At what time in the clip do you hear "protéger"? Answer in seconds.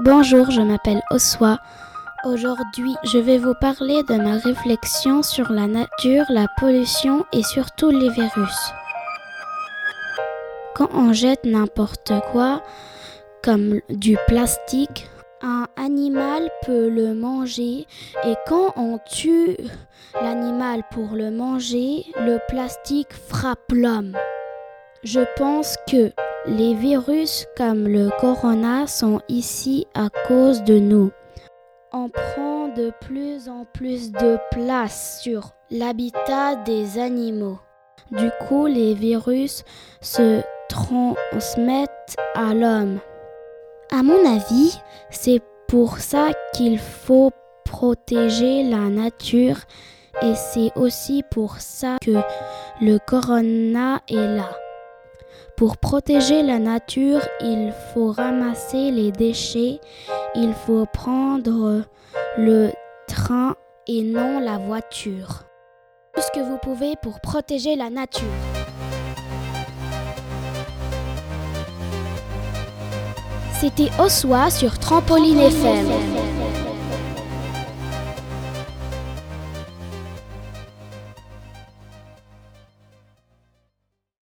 47.64-48.62, 55.78-56.42, 67.20-67.74